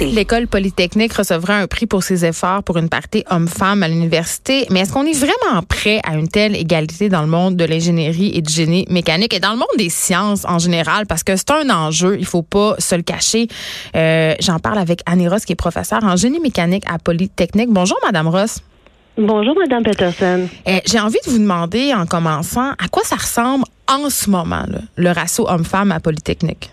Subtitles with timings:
[0.00, 4.66] L'école polytechnique recevra un prix pour ses efforts pour une partie homme-femme à l'université.
[4.70, 8.32] Mais est-ce qu'on est vraiment prêt à une telle égalité dans le monde de l'ingénierie
[8.34, 11.06] et du génie mécanique et dans le monde des sciences en général?
[11.06, 13.48] Parce que c'est un enjeu, il faut pas se le cacher.
[13.94, 17.70] Euh, J'en parle avec Annie Ross, qui est professeure en génie mécanique à Polytechnique.
[17.70, 18.60] Bonjour, Madame Ross.
[19.16, 20.46] Bonjour, Madame Peterson.
[20.68, 24.64] Euh, J'ai envie de vous demander, en commençant, à quoi ça ressemble en ce moment,
[24.68, 26.70] là, le ratio homme-femme à Polytechnique?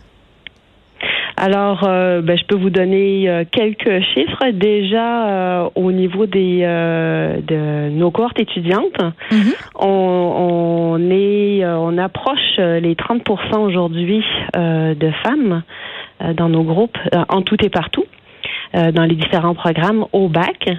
[1.36, 4.52] Alors, euh, ben, je peux vous donner euh, quelques chiffres.
[4.54, 9.00] Déjà, euh, au niveau des de nos cohortes étudiantes,
[9.32, 9.54] Mhm.
[9.80, 15.64] on, on est, on approche les 30% aujourd'hui de femmes
[16.36, 16.98] dans nos groupes,
[17.30, 18.06] en tout et partout,
[18.74, 20.70] dans les différents programmes au bac.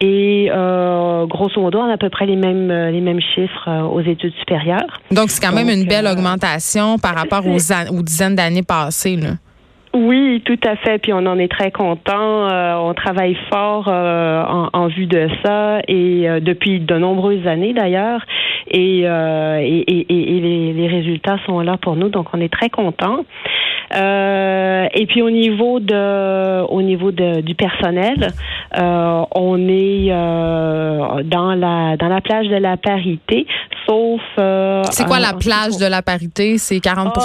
[0.00, 4.00] Et euh, grosso modo, on a à peu près les mêmes les mêmes chiffres aux
[4.00, 5.00] études supérieures.
[5.10, 8.36] Donc, c'est quand même Donc, une belle euh, augmentation par rapport aux, an- aux dizaines
[8.36, 9.16] d'années passées.
[9.16, 9.30] Là.
[10.06, 10.98] Oui, tout à fait.
[10.98, 12.48] Puis on en est très content.
[12.50, 17.46] Euh, on travaille fort euh, en, en vue de ça et euh, depuis de nombreuses
[17.46, 18.24] années d'ailleurs.
[18.70, 22.68] Et, euh, et, et- les, les résultats sont là pour nous, donc on est très
[22.68, 23.24] content.
[23.94, 28.28] Euh, et puis au niveau de, au niveau de, du personnel,
[28.78, 33.46] euh, on est euh, dans la dans la plage de la parité,
[33.86, 34.20] sauf.
[34.38, 36.58] euh, C'est quoi la plage de la parité?
[36.58, 37.20] C'est 40 Ah,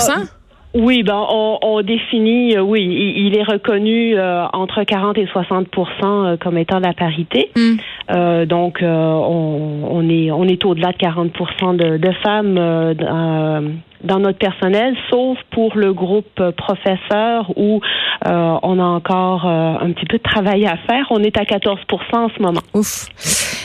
[0.74, 5.26] oui, ben on, on définit, euh, oui, il, il est reconnu euh, entre 40 et
[5.26, 5.66] 60%
[6.04, 7.52] euh, comme étant la parité.
[7.56, 7.76] Hmm.
[8.12, 13.62] Euh, donc euh, on, on est on est au-delà de 40% de, de femmes euh,
[14.03, 17.81] dans, notre personnel, sauf pour le groupe euh, professeur où
[18.28, 21.06] euh, on a encore euh, un petit peu de travail à faire.
[21.09, 21.78] On est à 14%
[22.14, 22.62] en ce moment.
[22.74, 23.08] Ouf.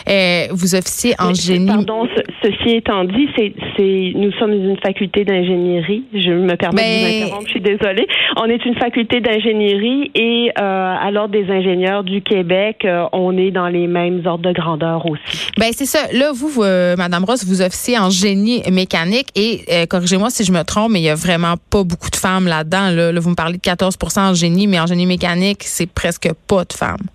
[0.08, 1.66] Euh, vous officiez en génie.
[1.66, 6.04] Pardon, ce- ceci étant dit, c'est, c'est, nous sommes une faculté d'ingénierie.
[6.14, 8.06] Je me permets de vous interrompre, je suis désolée.
[8.36, 13.36] On est une faculté d'ingénierie et euh, à l'Ordre des ingénieurs du Québec, euh, on
[13.36, 15.50] est dans les mêmes ordres de grandeur aussi.
[15.58, 16.00] Ben c'est ça.
[16.12, 16.62] Là, vous, vous,
[16.96, 21.00] Madame Ross, vous officiez en génie mécanique et euh, corrigez-moi si je me trompe, mais
[21.00, 22.90] il y a vraiment pas beaucoup de femmes là-dedans.
[22.90, 26.28] Là, Là, vous me parlez de 14 en génie, mais en génie mécanique, c'est presque
[26.46, 27.06] pas de femmes.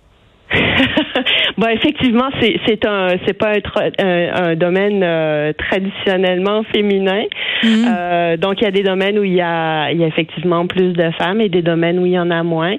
[1.56, 7.22] Bon, effectivement, c'est, c'est un, c'est pas un, tra- un- un domaine euh, traditionnellement féminin.
[7.62, 7.84] Mhm.
[7.88, 10.66] Euh, donc, il y a des domaines où il y a, il y a effectivement
[10.66, 12.74] plus de femmes et des domaines où il y en a moins.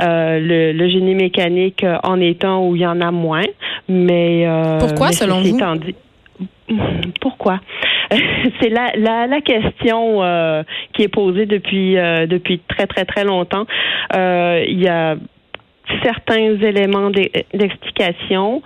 [0.00, 3.44] Euh, le, le génie mécanique euh, en étant où il y en a moins.
[3.90, 5.58] Mais euh, Pourquoi, mais selon vous?
[7.20, 7.60] Pourquoi?
[8.60, 13.24] C'est la, la, la question euh, qui est posée depuis euh, depuis très très très
[13.24, 13.66] longtemps.
[14.14, 15.16] Euh, Il y a
[16.02, 18.62] certains éléments d'e- d'explication,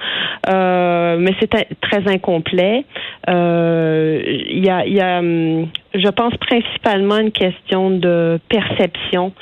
[0.48, 1.48] euh, mais c'est
[1.80, 2.84] très incomplet.
[3.28, 9.32] Euh, Il y a, y a, hum, je pense principalement une question de perception,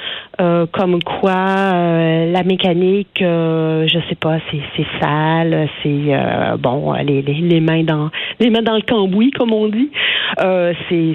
[0.40, 7.34] euh, comme quoi euh, la mécanique, je sais pas, c'est sale, c'est bon, les, les,
[7.34, 8.10] les mains dans
[8.40, 9.90] les mains dans le cambouis, comme on dit.
[10.38, 11.14] C'est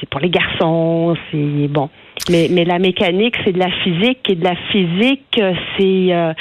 [0.00, 1.88] c'est pour les garçons, c'est bon.
[2.30, 5.40] Mais, mais la mécanique, c'est de la physique et de la physique,
[5.78, 6.32] c'est euh,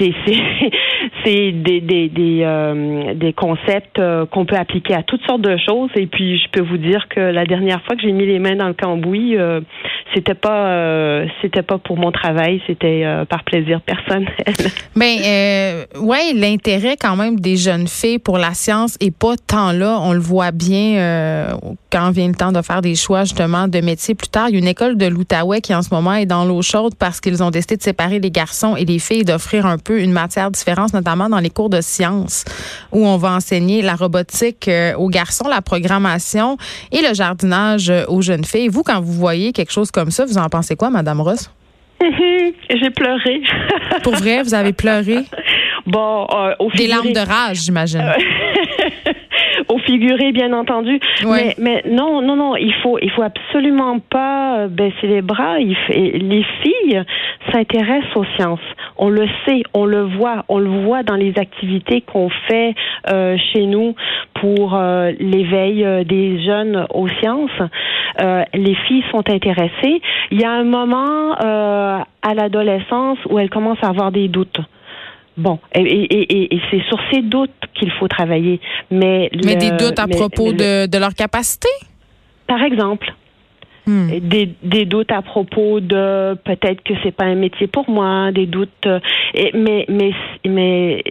[1.24, 5.56] c'est des des des, euh, des concepts euh, qu'on peut appliquer à toutes sortes de
[5.56, 5.90] choses.
[5.96, 8.56] Et puis, je peux vous dire que la dernière fois que j'ai mis les mains
[8.56, 9.60] dans le cambouis, euh,
[10.14, 14.28] c'était pas c'était pas pour mon travail, c'était par plaisir personnel.
[14.96, 19.72] Ben euh, ouais, l'intérêt quand même des jeunes filles pour la science est pas tant
[19.72, 19.98] là.
[20.00, 21.48] On le voit bien
[21.90, 24.48] quand vient le temps de faire des choix justement de métiers plus tard.
[24.48, 26.94] Il y a une école de l'Outaouais qui en ce moment est dans l'eau chaude
[26.98, 30.12] parce qu'ils ont décidé de séparer les garçons et les filles, d'offrir un peu une
[30.12, 32.44] matière différente, notamment dans les cours de sciences
[32.92, 36.56] où on va enseigner la robotique euh, aux garçons, la programmation
[36.92, 38.68] et le jardinage euh, aux jeunes filles.
[38.68, 41.50] Vous, quand vous voyez quelque chose comme ça, vous en pensez quoi, Madame Ross?
[42.00, 43.42] j'ai pleuré.
[44.02, 45.24] Pour vrai, vous avez pleuré?
[45.86, 48.04] bon, euh, au Des larmes de rage, j'imagine.
[49.74, 51.00] au figuré, bien entendu.
[51.24, 51.54] Ouais.
[51.58, 55.58] Mais, mais non, non, non, il faut, il faut absolument pas euh, baisser les bras.
[55.60, 57.02] Il f- et les filles
[57.52, 58.68] s'intéressent aux sciences.
[58.96, 62.74] On le sait, on le voit, on le voit dans les activités qu'on fait
[63.10, 63.94] euh, chez nous
[64.34, 67.50] pour euh, l'éveil euh, des jeunes aux sciences.
[68.20, 70.00] Euh, les filles sont intéressées.
[70.30, 74.60] Il y a un moment euh, à l'adolescence où elles commencent à avoir des doutes.
[75.36, 78.60] Bon, et, c'est sur ces doutes qu'il faut travailler.
[78.90, 81.68] Mais, mais des doutes à propos de, de, leur capacité?
[82.46, 83.12] Par exemple.
[83.86, 84.18] Hmm.
[84.20, 88.46] Des, des, doutes à propos de peut-être que c'est pas un métier pour moi, des
[88.46, 88.86] doutes.
[88.86, 89.00] Euh,
[89.54, 90.12] mais, mais,
[90.46, 91.04] mais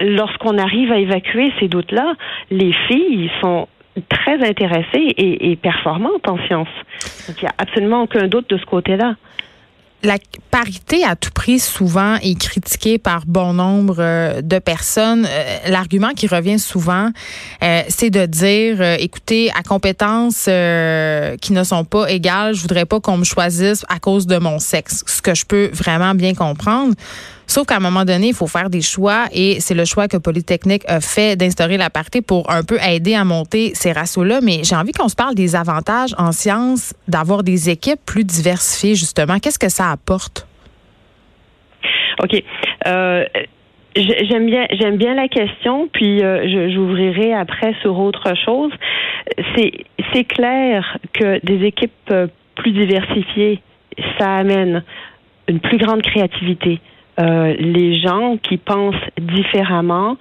[0.00, 2.14] lorsqu'on arrive à évacuer ces doutes-là,
[2.50, 3.68] les filles sont
[4.08, 6.68] très intéressées et, et performantes en sciences.
[7.28, 9.16] Donc, il n'y a absolument aucun doute de ce côté-là
[10.06, 10.18] la
[10.52, 15.26] parité à tout prix souvent est critiquée par bon nombre euh, de personnes.
[15.28, 17.10] Euh, l'argument qui revient souvent,
[17.62, 23.00] euh, c'est de dire, écoutez, à compétences qui ne sont pas égales, je voudrais pas
[23.00, 25.02] qu'on me choisisse à cause de mon sexe.
[25.06, 26.94] Ce que je peux vraiment bien comprendre.
[27.46, 30.16] Sauf qu'à un moment donné, il faut faire des choix et c'est le choix que
[30.16, 34.40] Polytechnique a fait d'instaurer la parité pour un peu aider à monter ces ratios-là.
[34.42, 38.94] Mais j'ai envie qu'on se parle des avantages en sciences d'avoir des équipes plus diversifiées,
[38.94, 39.38] justement.
[39.38, 40.46] Qu'est-ce que ça apporte?
[42.22, 42.42] OK.
[42.86, 43.24] Euh,
[43.96, 48.72] j'aime bien, j'aime bien la question, puis euh, j'ouvrirai après sur autre chose.
[49.54, 49.72] C'est,
[50.12, 53.60] c'est clair que des équipes euh, plus diversifiées,
[54.18, 54.82] ça amène
[55.48, 56.80] une plus grande créativité,
[57.18, 60.16] euh, les gens qui pensent différemment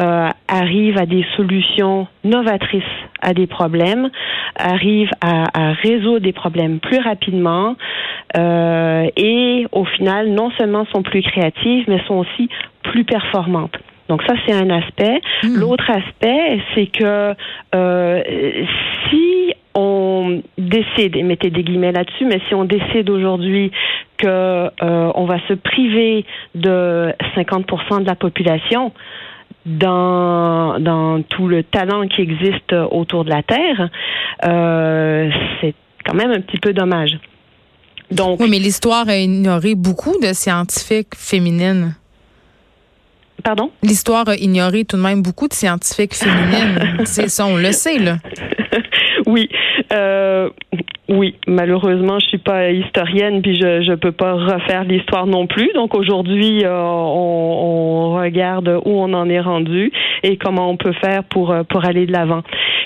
[0.00, 2.82] euh, arrivent à des solutions novatrices
[3.22, 4.10] à des problèmes,
[4.56, 7.76] arrivent à, à résoudre des problèmes plus rapidement
[8.36, 12.48] euh, et au final non seulement sont plus créatives mais sont aussi
[12.82, 13.76] plus performantes.
[14.10, 15.20] Donc ça, c'est un aspect.
[15.44, 15.56] Hmm.
[15.60, 17.32] L'autre aspect, c'est que
[17.76, 18.22] euh,
[19.08, 23.70] si on décide, et mettez des guillemets là-dessus, mais si on décide aujourd'hui
[24.20, 26.24] que euh, on va se priver
[26.54, 28.92] de 50% de la population
[29.66, 33.90] dans, dans tout le talent qui existe autour de la Terre,
[34.44, 35.30] euh,
[35.60, 35.74] c'est
[36.04, 37.18] quand même un petit peu dommage.
[38.10, 41.94] Donc, oui, mais l'histoire a ignoré beaucoup de scientifiques féminines.
[43.44, 43.70] Pardon?
[43.82, 46.98] L'histoire a ignoré tout de même beaucoup de scientifiques féminines.
[47.04, 48.16] c'est ça, on le sait, là.
[49.26, 49.48] oui.
[49.92, 50.50] Euh,
[51.10, 55.70] oui, malheureusement, je suis pas historienne, puis je je peux pas refaire l'histoire non plus.
[55.74, 59.90] Donc aujourd'hui, euh, on, on, regarde où on en est rendu
[60.22, 62.42] et comment on peut faire pour euh, pour aller de l'avant.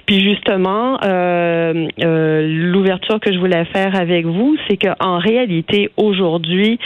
[0.06, 6.78] Puis justement, euh, euh, l'ouverture que je voulais faire avec vous, c'est qu'en réalité, aujourd'hui,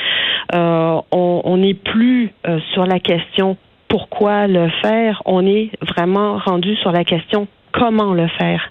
[0.54, 2.30] euh, on n'est plus
[2.72, 3.56] sur la question
[3.88, 8.70] pourquoi le faire, on est vraiment rendu sur la question comment le faire.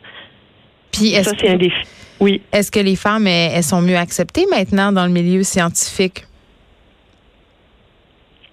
[0.91, 2.06] Puis ça, c'est un défi.
[2.19, 2.41] Oui.
[2.51, 6.25] Est-ce que les femmes, elles, sont mieux acceptées maintenant dans le milieu scientifique?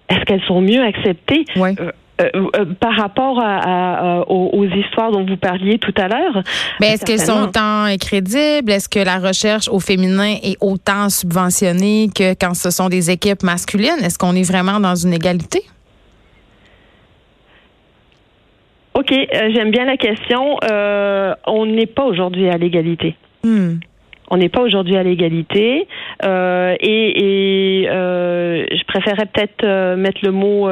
[0.08, 1.44] Est-ce qu'elles sont mieux acceptées?
[1.56, 1.70] Oui.
[1.80, 1.90] Euh,
[2.36, 6.44] euh, euh, par rapport à, aux, histoires dont vous parliez tout à l'heure?
[6.80, 8.70] Mais est-ce qu'elles sont autant crédibles?
[8.70, 13.42] Est-ce que la recherche au féminin est autant subventionnée que quand ce sont des équipes
[13.42, 13.98] masculines?
[14.02, 15.62] Est-ce qu'on est vraiment dans une égalité?
[18.94, 20.56] OK, j'aime bien la question.
[21.46, 23.16] on n'est pas aujourd'hui à l'égalité.
[23.44, 23.74] Hmm.
[24.30, 25.86] On n'est pas aujourd'hui à l'égalité
[26.24, 30.68] euh, et, euh, je préférerais peut-être euh, mettre le mot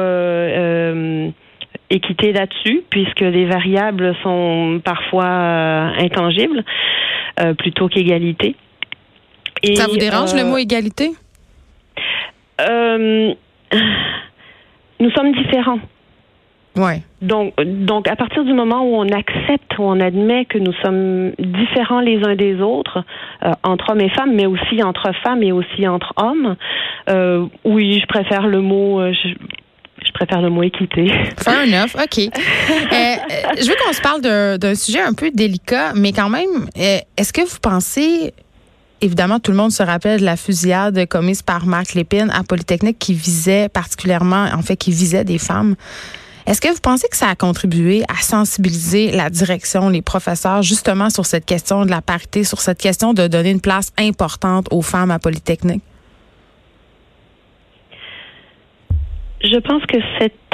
[1.89, 5.25] équité là-dessus puisque les variables sont parfois
[5.99, 6.63] intangibles
[7.59, 8.55] plutôt qu'égalité.
[9.75, 11.11] Ça vous dérange le mot égalité?
[14.99, 15.79] Nous sommes différents.
[16.75, 17.01] Ouais.
[17.21, 21.31] Donc, donc, à partir du moment où on accepte, où on admet que nous sommes
[21.37, 23.03] différents les uns des autres,
[23.43, 26.55] euh, entre hommes et femmes, mais aussi entre femmes et aussi entre hommes,
[27.09, 28.99] euh, oui, je préfère le mot.
[28.99, 29.29] Euh, je,
[30.05, 31.09] je préfère le mot équité.
[31.37, 32.17] Fair enough, OK.
[32.17, 37.41] je veux qu'on se parle d'un sujet un peu délicat, mais quand même, est-ce que
[37.41, 38.33] vous pensez
[39.03, 42.97] évidemment, tout le monde se rappelle de la fusillade commise par Marc Lépine à Polytechnique
[42.99, 45.75] qui visait particulièrement, en fait, qui visait des femmes.
[46.45, 51.09] Est-ce que vous pensez que ça a contribué à sensibiliser la direction, les professeurs, justement
[51.09, 54.81] sur cette question de la parité, sur cette question de donner une place importante aux
[54.81, 55.83] femmes à Polytechnique?
[59.41, 59.97] Je pense que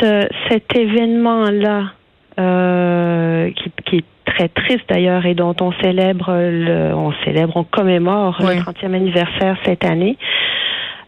[0.03, 1.93] euh, cet événement-là,
[2.39, 3.51] euh,
[3.85, 8.61] qui, est très triste d'ailleurs et dont on célèbre, le, on célèbre, on commémore le
[8.61, 10.17] 30e anniversaire cette année,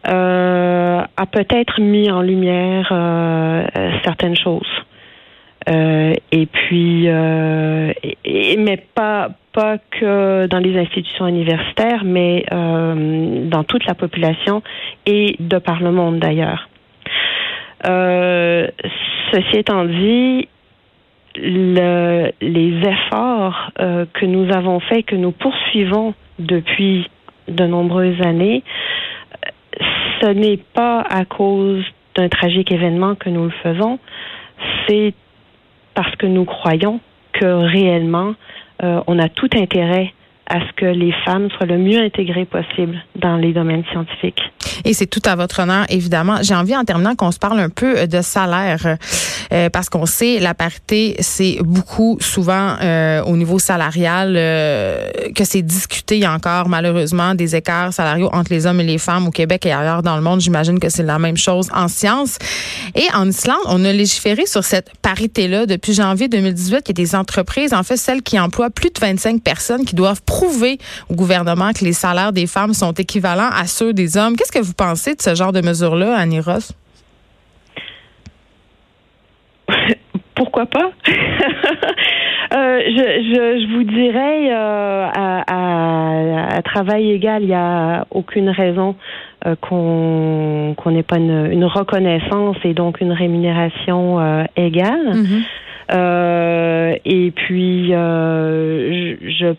[0.07, 3.63] euh, a peut-être mis en lumière euh,
[4.03, 4.67] certaines choses.
[5.69, 13.85] Euh, et puis, et, mais pas pas que dans les institutions universitaires, mais dans toute
[13.85, 14.63] la population
[15.05, 16.69] et de par le monde d'ailleurs.
[17.83, 20.47] ceci étant dit,
[21.35, 27.09] le, les efforts que nous avons faits, que nous poursuivons depuis
[27.49, 28.63] de nombreuses années,
[30.21, 31.83] ce n'est pas à cause
[32.15, 33.99] d'un tragique événement que nous le faisons,
[34.87, 35.13] c'est
[35.93, 36.99] parce que nous croyons
[37.33, 38.35] que réellement,
[38.83, 40.13] euh, on a tout intérêt
[40.51, 44.41] à ce que les femmes soient le mieux intégrées possible dans les domaines scientifiques.
[44.83, 46.37] Et c'est tout à votre honneur, évidemment.
[46.41, 48.97] J'ai envie, en terminant, qu'on se parle un peu de salaire,
[49.53, 55.45] euh, parce qu'on sait, la parité, c'est beaucoup, souvent, euh, au niveau salarial, euh, que
[55.45, 56.17] c'est discuté.
[56.17, 59.31] Il y a encore, malheureusement, des écarts salariaux entre les hommes et les femmes au
[59.31, 60.41] Québec et ailleurs dans le monde.
[60.41, 62.37] J'imagine que c'est la même chose en sciences.
[62.95, 66.83] Et en Islande, on a légiféré sur cette parité-là depuis janvier 2018.
[66.85, 69.95] Il y a des entreprises, en fait, celles qui emploient plus de 25 personnes, qui
[69.95, 70.77] doivent prouver
[71.09, 74.35] au gouvernement que les salaires des femmes sont équivalents à ceux des hommes.
[74.35, 76.73] Qu'est-ce que vous pensez de ce genre de mesures-là, Annie Ross?
[80.35, 80.91] Pourquoi pas?
[82.53, 85.07] Euh, je, vous dirais, euh,
[85.47, 88.97] à, travail égal, il n'y a aucune raison
[89.45, 95.13] euh, qu'on n'ait pas une, reconnaissance et donc une rémunération égale.
[95.93, 96.99] Mm-hmm.
[97.05, 99.55] et puis, je, je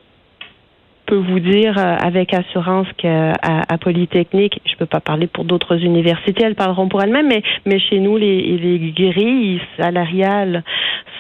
[1.13, 5.77] peux vous dire euh, avec assurance qu'à à Polytechnique, je peux pas parler pour d'autres
[5.85, 10.65] universités, elles parleront pour elles-mêmes, mais, mais chez nous, les, les grilles salariales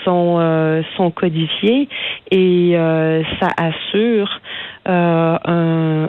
[0.02, 1.90] sont, euh, sont codifiées
[2.30, 4.40] et euh, ça assure
[4.86, 5.38] un,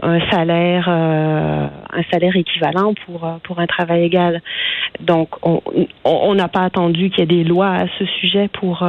[0.01, 4.41] un, salaire un salaire équivalent pour pour un travail égal.
[4.99, 8.83] Donc on n'a pas attendu qu'il y ait des lois à ce sujet pour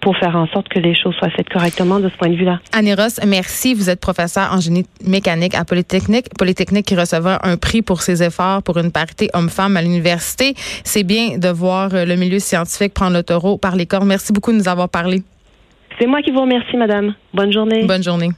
[0.00, 2.60] pour faire en sorte que les choses soient faites correctement de ce point de vue-là.
[2.72, 3.74] Annie Ross, merci.
[3.74, 6.26] Vous êtes professeur en génie mécanique à Polytechnique.
[6.38, 10.54] Polytechnique qui recevra un prix pour ses efforts pour une parité homme-femme à l'université.
[10.84, 14.08] C'est bien de voir le milieu scientifique prendre le taureau par les cornes.
[14.08, 15.22] Merci beaucoup de nous avoir parlé.
[15.98, 17.14] C'est moi qui vous remercie, madame.
[17.34, 17.84] Bonne journée.
[17.84, 18.30] Bonne journée.